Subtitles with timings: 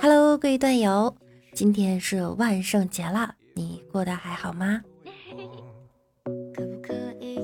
[0.00, 1.16] Hello，各位段友，
[1.54, 4.82] 今天是万圣节了，你过得还好吗？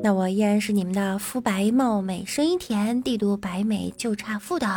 [0.03, 4.69] 那我依然是你们的肤白貌美、声音甜、帝都白美就差富的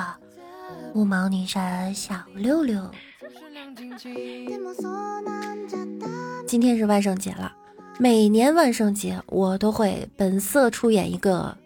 [0.93, 2.89] 无毛女神小六六。
[6.47, 7.53] 今天是万圣节了，
[7.99, 11.57] 每年万圣节我都会本色出演一个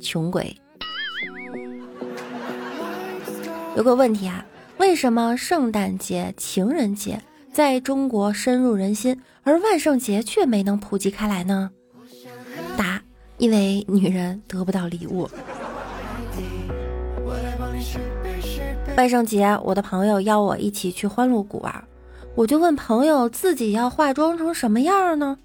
[0.00, 0.56] 穷鬼。
[3.78, 4.44] 有个问题啊，
[4.78, 11.70] 为什么圣诞节、情人节在中国深入人心，而万圣节却没能普及开来呢？
[12.76, 13.00] 答：
[13.36, 15.30] 因为女人得不到礼物。
[18.96, 21.84] 万圣节，我的朋友邀我一起去欢乐谷玩。
[22.34, 25.38] 我就问朋友自己要化妆成什么样呢？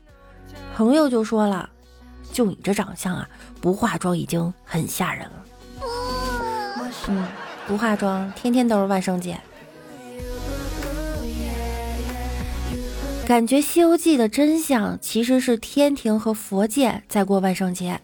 [0.75, 1.69] 朋友就说了
[2.33, 3.29] ：“就你这长相啊，
[3.61, 5.45] 不化妆已经很吓人了。”
[7.09, 7.23] 嗯，
[7.67, 9.40] 不化妆，天天都是万圣节。
[13.25, 18.00] 感觉《西游记》的真相其实是天庭和佛界在过万圣节，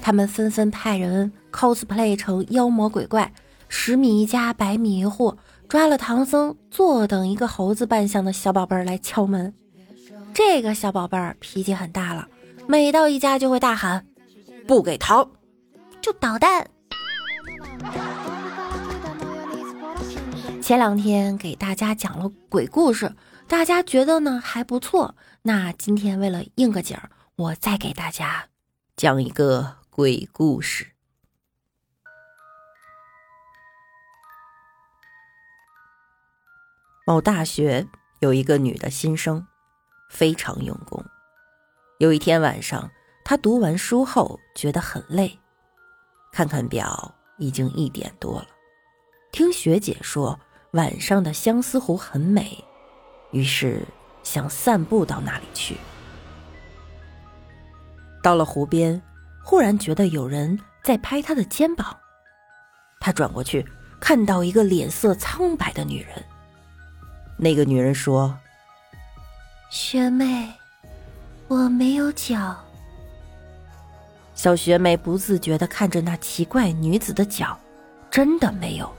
[0.00, 3.30] 他们纷纷派人 cosplay 成妖魔鬼怪，
[3.68, 5.36] 十米一家，百米一户。
[5.68, 9.52] 抓了唐僧，坐等一个猴子扮相的小宝贝儿来敲门。
[10.32, 12.28] 这个小宝贝儿脾气很大了，
[12.66, 14.06] 每到一家就会大喊
[14.68, 15.28] ：“不给糖，
[16.00, 16.66] 就捣蛋。”
[20.64, 23.14] 前两天给大家讲了鬼故事，
[23.46, 25.14] 大家觉得呢还不错。
[25.42, 28.48] 那今天为了应个景儿，我再给大家
[28.96, 30.92] 讲一个鬼故事。
[37.06, 37.86] 某大学
[38.20, 39.46] 有一个女的新生，
[40.08, 41.04] 非常用功。
[41.98, 42.90] 有一天晚上，
[43.22, 45.38] 她读完书后觉得很累，
[46.32, 48.46] 看看表，已经一点多了。
[49.30, 50.38] 听学姐说
[50.74, 52.62] 晚上的相思湖很美，
[53.30, 53.80] 于是
[54.24, 55.76] 想散步到那里去。
[58.20, 59.00] 到了湖边，
[59.44, 61.96] 忽然觉得有人在拍他的肩膀，
[62.98, 63.64] 他转过去，
[64.00, 66.22] 看到一个脸色苍白的女人。
[67.36, 68.36] 那个女人说
[69.70, 70.52] ：“学妹，
[71.46, 72.56] 我没有脚。”
[74.34, 77.56] 小学妹不自觉的看着那奇怪女子的脚，
[78.10, 78.92] 真的没有。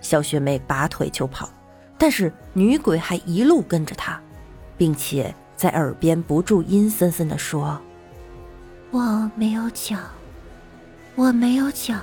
[0.00, 1.48] 小学妹拔腿就跑，
[1.98, 4.20] 但是女鬼还一路跟着她，
[4.76, 7.80] 并且在耳边不住阴森森的说
[8.90, 9.96] ：“我没有脚，
[11.14, 11.94] 我没有脚。”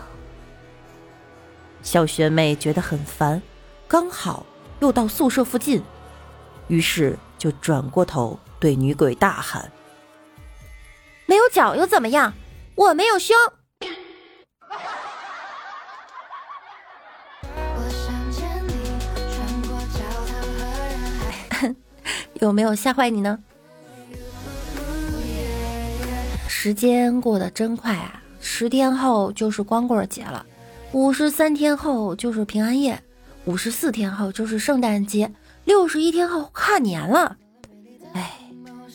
[1.81, 3.41] 小学妹觉得很烦，
[3.87, 4.45] 刚好。
[4.81, 5.81] 又到宿舍附近，
[6.67, 9.71] 于是就转过头对女鬼大喊
[11.25, 12.33] ：“没有脚又怎么样？
[12.75, 13.33] 我没有胸。
[22.41, 23.39] 有没有吓坏你呢？
[26.47, 28.21] 时间过得真快啊！
[28.39, 30.45] 十天后就是光棍节了，
[30.91, 32.99] 五十三天后就是平安夜。
[33.45, 35.31] 五十四天后就是圣诞节，
[35.65, 37.37] 六十一天后跨年了。
[38.13, 38.31] 哎，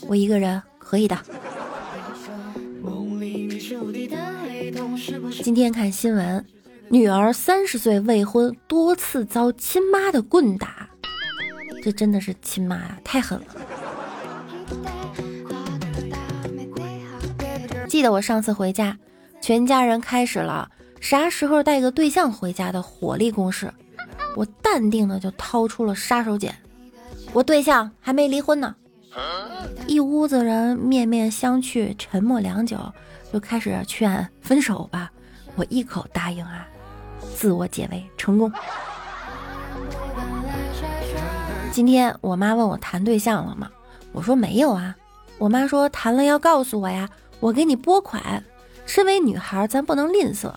[0.08, 1.16] 我一个人可以的。
[5.44, 6.44] 今天看新闻，
[6.88, 10.89] 女儿三十岁未婚，多次遭亲妈的棍打，
[11.82, 13.46] 这真的是亲妈呀，太狠了。
[17.88, 18.96] 记得我上次回家，
[19.40, 20.70] 全家人开始了
[21.00, 23.72] 啥时候带个对象回家的火力攻势。
[24.36, 26.52] 我淡定的就掏出了杀手锏，
[27.32, 28.76] 我对象还没离婚呢。
[29.88, 32.78] 一屋子人面面相觑，沉默良久，
[33.32, 35.10] 就开始劝分手吧。
[35.56, 36.64] 我一口答应啊，
[37.34, 38.52] 自我解围成功。
[41.72, 43.70] 今天我妈问我谈对象了吗？
[44.12, 44.96] 我说没有啊。
[45.38, 47.08] 我妈说谈了要告诉我呀，
[47.38, 48.44] 我给你拨款。
[48.86, 50.52] 身为女孩，咱不能吝啬。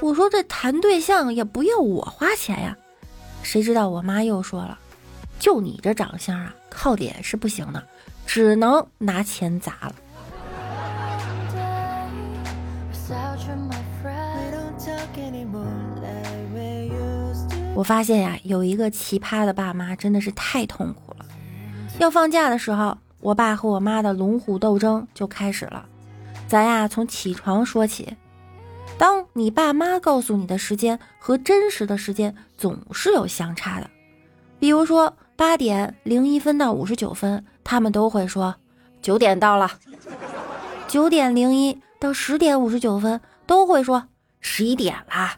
[0.00, 2.76] 我说这谈对象也不要我花钱呀。
[3.42, 4.78] 谁知道我妈又说了，
[5.38, 7.82] 就你这长相啊，靠脸是不行的，
[8.26, 9.94] 只能拿钱砸了。
[17.76, 21.26] 我发现呀，有一个奇葩的爸妈真的是太痛苦了。
[21.98, 25.84] 要放假的时候，我爸和我妈的龙虎斗争就开始了。
[26.48, 28.16] 咱呀，从起床说起。
[28.96, 33.90] 当你爸妈告诉你的时间和真实的时间总是有相差的，
[34.58, 38.54] 比如说八点零一分到五十九分，他们都会说
[39.02, 39.68] 九点到了；
[40.88, 44.02] 九点零一到十点五十九分都会说
[44.40, 45.32] 十一点啦；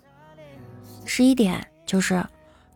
[1.05, 2.23] 十一点就是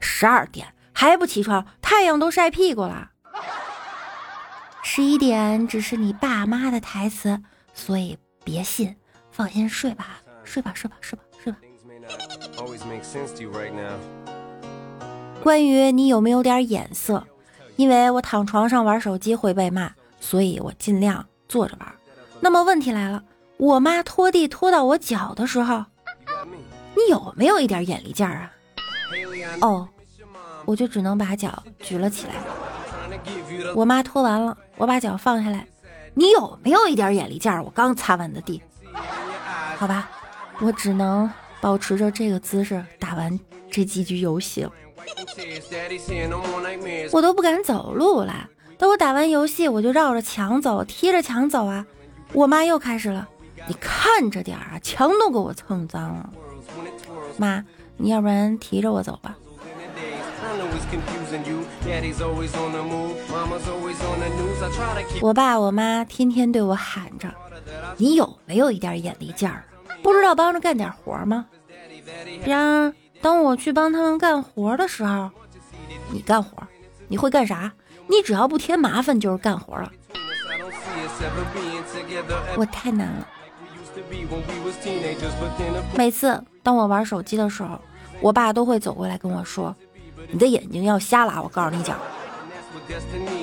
[0.00, 1.66] 十二点，还不起床？
[1.82, 3.10] 太阳都晒屁股了。
[4.82, 7.38] 十一点只是你爸妈的台词，
[7.74, 8.96] 所以别信，
[9.30, 11.58] 放心睡吧，睡吧，睡吧，睡吧，睡吧。
[15.42, 17.22] 关于你有没有点眼色？
[17.76, 21.94] 因为我躺床上玩手机会被骂，所以我尽量坐着玩。
[22.40, 23.22] 那么问题来了，
[23.58, 25.84] 我妈拖地拖到我脚的时候，
[26.96, 28.52] 你有没有一点眼力劲儿啊？
[29.60, 29.88] 哦，
[30.64, 32.34] 我就只能把脚举了起来。
[33.74, 35.66] 我妈拖完了，我把脚放下来，
[36.14, 37.62] 你有没有一点眼力劲儿？
[37.62, 38.62] 我刚擦完的地，
[39.76, 40.10] 好吧，
[40.60, 41.30] 我只能
[41.60, 43.38] 保持着这个姿势打完
[43.70, 44.72] 这几局游戏了。
[47.12, 48.48] 我都不敢走路了。
[48.78, 51.86] 等我打完游戏，我就绕着墙走，贴着墙走啊。
[52.32, 53.28] 我妈又开始了，
[53.66, 56.30] 你看着点啊，墙都给我蹭脏了。
[57.36, 57.64] 妈，
[57.96, 59.36] 你要不然提着我走吧。
[65.20, 67.32] 我爸我妈天天对我喊着，
[67.96, 69.64] 你有没有一点眼力劲儿？
[70.02, 71.46] 不知道帮着干点活吗？
[72.44, 72.92] 然而。
[73.22, 75.30] 当我去帮他们干活的时候，
[76.10, 76.60] 你干活，
[77.06, 77.72] 你会干啥？
[78.08, 79.92] 你只要不添麻烦就是干活了。
[82.56, 83.28] 我太难了。
[85.96, 87.78] 每次当我玩手机的时候，
[88.20, 89.74] 我爸都会走过来跟我说
[90.30, 91.98] ：“你的眼睛要瞎了，我告诉你讲。”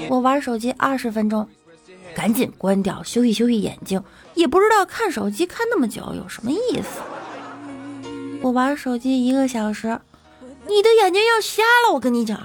[0.10, 1.48] 我玩手机二十分钟，
[2.16, 4.02] 赶紧关掉，休息休息眼睛。
[4.36, 7.02] 也不知道看手机看那么久有什么意思。
[8.42, 10.00] 我玩手机一个小时，
[10.66, 11.94] 你的眼睛要瞎了！
[11.94, 12.40] 我跟你讲，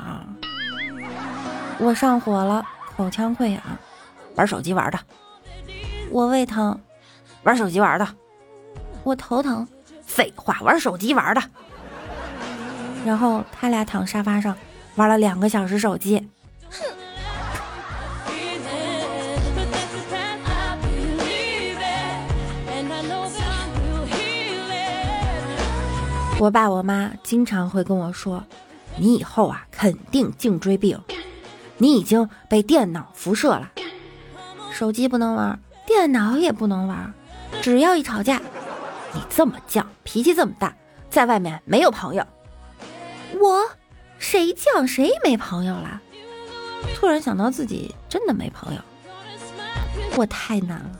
[1.78, 2.66] 我上火了，
[2.96, 3.62] 口腔溃疡，
[4.34, 4.98] 玩手机玩的；
[6.10, 6.78] 我胃疼，
[7.44, 8.06] 玩手机玩的；
[9.04, 9.66] 我头疼，
[10.06, 11.42] 废话，玩手机玩的。
[13.04, 14.56] 然后他俩躺沙发上
[14.94, 16.28] 玩了两个小时手机。
[26.40, 28.44] 我爸我妈经常会跟我说
[28.98, 31.00] ：“你以后啊，肯定颈椎病，
[31.78, 33.70] 你已经被电脑辐射了，
[34.70, 37.14] 手机不能玩，电脑也不能玩，
[37.62, 38.42] 只要一吵架，
[39.14, 40.74] 你这么犟，脾气这么大，
[41.08, 42.26] 在外面没有朋友。”
[43.40, 43.64] 我
[44.18, 46.00] 谁犟谁没朋友了？
[46.94, 48.80] 突然想到自己真的没朋友，
[50.16, 50.90] 我太难了。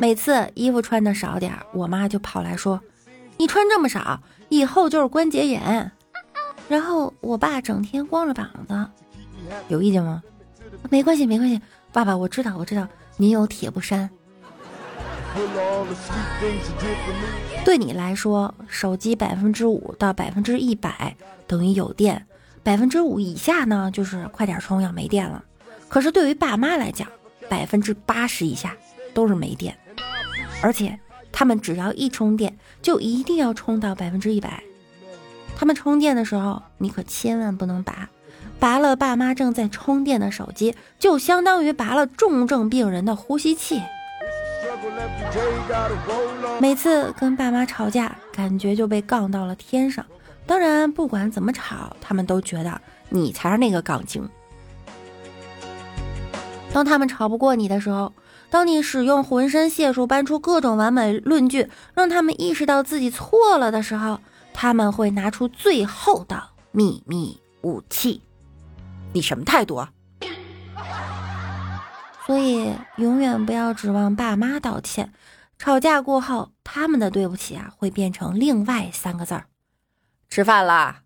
[0.00, 2.80] 每次衣服穿的少点，我妈就跑来说
[3.36, 5.90] ：“你穿这么少，以后就是关节炎。”
[6.68, 8.86] 然后我爸整天光着膀子，
[9.68, 10.22] 有意见吗？
[10.90, 11.60] 没关系，没关系，
[11.92, 12.86] 爸爸，我知道，我知道，
[13.16, 14.10] 您有铁布衫。
[17.64, 21.16] 对你来说，手机百分之五到百分之一百
[21.46, 22.26] 等于有电，
[22.62, 25.42] 百分之五以下呢，就是快点充要没电了。
[25.88, 27.08] 可是对于爸妈来讲，
[27.48, 28.76] 百分之八十以下
[29.14, 29.76] 都是没电，
[30.62, 30.98] 而且
[31.30, 34.62] 他们只要一充电，就一定要充到百分之一百。
[35.56, 38.08] 他们充电的时候，你可千万不能拔，
[38.62, 43.82] 拔了爸妈正在充电的手机，就相当于拔了重症病人的呼吸器。
[46.60, 50.06] 每次跟爸妈吵架，感觉就被杠到了天上。
[50.46, 54.28] 当然，不管怎么吵，他们都觉得你才是那个杠精。
[56.72, 58.12] 当他们吵不过你的时候，
[58.48, 64.20] 当你使用浑身解数搬出各种完美论据，让他们意识到自己错了的时候，
[64.54, 66.40] 他们会拿出最后的
[66.70, 68.22] 秘密武器。
[69.12, 69.76] 你什么态度？
[69.76, 69.92] 啊？
[72.26, 75.12] 所以永远不要指望爸妈道歉。
[75.58, 79.46] 吵架过后，他们的对不起啊，会变成另外三个字儿：
[80.28, 81.02] 吃饭啦。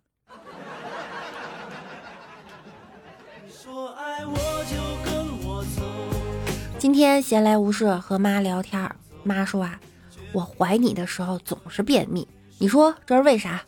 [6.79, 8.91] 今天闲来无事和妈聊天，
[9.25, 9.79] 妈说啊，
[10.33, 12.27] 我怀你的时候总是便秘，
[12.59, 13.63] 你说这是为啥？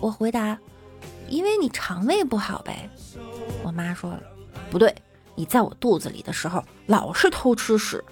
[0.00, 0.58] 我回答，
[1.28, 2.90] 因为你肠胃不好呗。
[3.72, 4.22] 妈说了，
[4.70, 4.94] 不对，
[5.34, 8.04] 你在我肚子里的时候老是偷吃屎。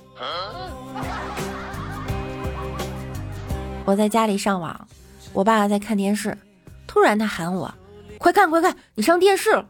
[3.84, 4.88] 我在家里上网，
[5.32, 6.36] 我爸在看电视，
[6.86, 7.72] 突然他喊我，
[8.18, 9.66] 快看快看，你上电视了。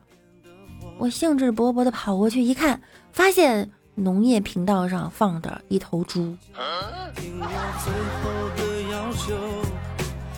[0.99, 2.81] 我兴致勃勃地跑过去一看，
[3.13, 3.71] 发现。
[3.97, 6.35] 农业频道上放着一头猪。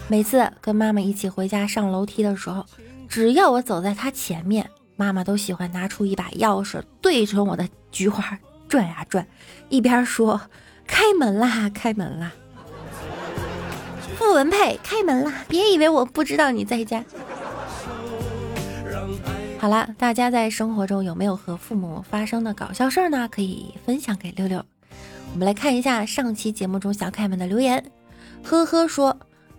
[0.09, 2.67] 每次跟妈妈一起回家上楼梯的时候，
[3.09, 9.27] 只要我走在她前面，妈妈都喜欢拿出一把钥匙对准我的菊花转呀转，
[9.69, 10.41] 一边说
[10.87, 12.33] ：“开门啦，开门啦！”
[14.17, 15.45] 傅文佩，开门啦！
[15.49, 17.05] 别以为我不知道你在家。
[19.59, 23.29] 好啦，大家在生活中有没有和父母发生的搞笑事儿呢？
[23.31, 24.65] 可以分享给六六。
[25.33, 27.83] 我们来看一下上期节目中小可爱们的留言。
[28.43, 29.17] 呵呵说，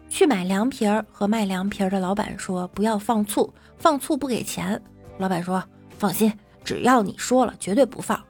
[0.09, 4.81] 去买凉皮儿，和卖凉皮儿的老板说不要放醋，放醋不给钱。
[5.17, 5.63] 老板说
[5.97, 6.31] 放心，
[6.63, 8.21] 只要你说了，绝对不放。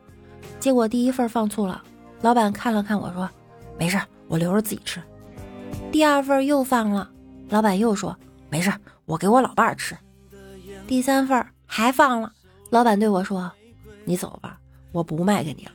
[0.60, 1.84] 结果第一份放醋了，
[2.22, 3.30] 老板看了看我说
[3.78, 5.02] 没事，我留着自己吃。
[5.92, 7.10] 第二份又放了，
[7.50, 8.18] 老板又说
[8.50, 8.72] 没事，
[9.06, 9.98] 我给我老伴儿吃。
[10.88, 11.46] 第三份。
[11.76, 12.32] 还放了，
[12.70, 13.52] 老板对我说
[14.06, 14.60] ：“你走吧，
[14.92, 15.72] 我不卖给你了。”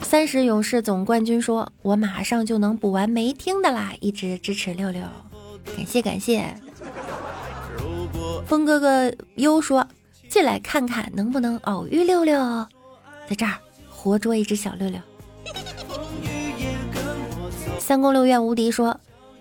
[0.00, 5.02] 三十勇士总冠军说：“我马上就能补完没听的啦！”一直支持六六，
[5.76, 6.58] 感谢感谢。
[8.46, 9.86] 风哥哥优说
[10.28, 12.38] ：“进来看看能不能偶遇六六，
[13.28, 13.52] 在这儿
[13.90, 15.00] 活捉一只小六六。”
[17.78, 18.98] 三宫六院无敌说：“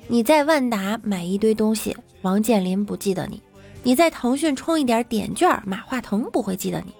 [0.08, 3.42] 你在万达买一堆东西，王健林不记得你。”
[3.84, 6.92] 你在腾讯充一点点券，马化腾不会记得你；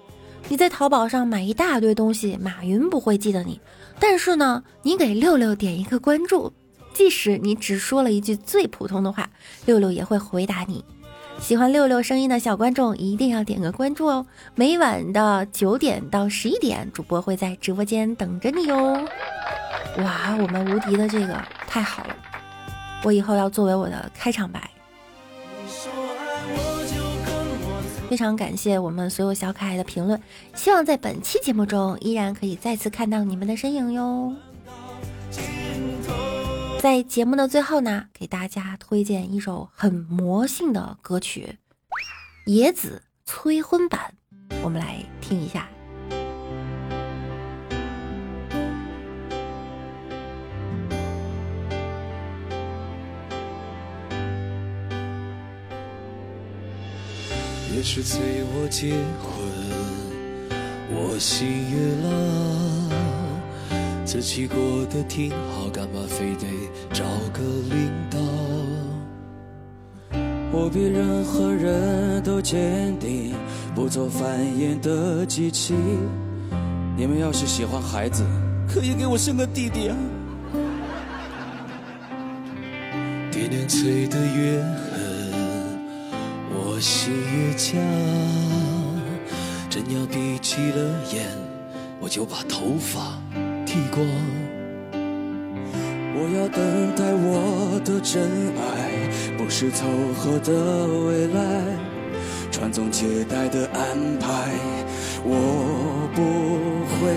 [0.48, 3.60] 你在淘宝上买一大堆东西，马云不会记得你。
[3.98, 6.52] 但是呢，你给六六点一个关注，
[6.94, 9.28] 即使你只说了一句最普通的话，
[9.64, 10.84] 六六也会回答你。
[11.38, 14.26] 喜欢六六声音的小观众一定要点个关注哦！
[14.54, 18.94] 每晚的九点到十一点，主播会在直播间等着你哟。
[19.98, 22.16] 哇，我们无敌的这个太好了，
[23.04, 24.68] 我以后要作为我的开场白。
[28.08, 30.20] 非常感谢我们所有小可爱的评论，
[30.54, 34.32] 希望在本期节目中依然可以再次看到你们的身影哟。
[36.86, 41.58] 在节目的最后呢，给大家推荐一首很魔性的歌曲
[42.48, 44.14] 《野子催婚版》，
[44.62, 45.68] 我们来听一下。
[57.74, 59.34] 也是催我结婚，
[60.94, 62.95] 我喜悦了。
[64.06, 66.46] 自己过得挺好，干嘛非得
[66.92, 68.18] 找个领导？
[70.52, 73.34] 我比任何人都坚定，
[73.74, 75.74] 不做繁衍的机器。
[76.96, 78.24] 你们要是喜欢孩子，
[78.68, 79.96] 可以给我生个弟弟啊！
[83.32, 85.02] 爹娘催得越狠。
[86.54, 87.74] 我心越犟，
[89.68, 91.26] 真要闭起了眼，
[92.00, 93.20] 我就把头发
[93.76, 94.06] 剃光。
[96.14, 98.24] 我要等待我的真
[98.56, 99.84] 爱，不是凑
[100.16, 101.62] 合的未来。
[102.50, 104.50] 传宗接代的安排，
[105.22, 106.22] 我不
[106.88, 107.12] 会。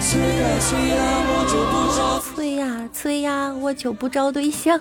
[0.00, 2.20] 催呀催呀，我就不找。
[2.20, 4.80] 催呀催呀，我就不招对象。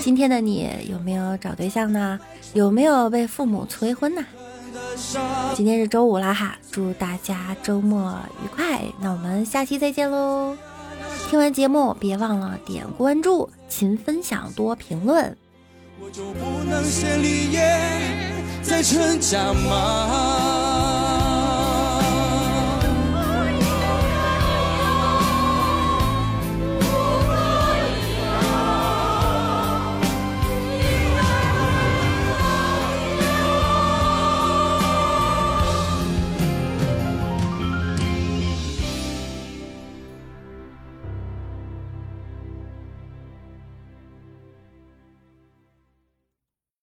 [0.00, 2.20] 今天的你有没有找对象呢？
[2.54, 4.24] 有没有被父母催婚呢？
[5.54, 8.82] 今天是周五啦哈，祝大家周末愉快。
[9.00, 10.56] 那我们下期再见喽！
[11.28, 15.36] 听完节目别忘了点关注、勤分享、多评论。
[16.00, 17.60] 我就不能先立业
[18.62, 21.27] 再成家吗？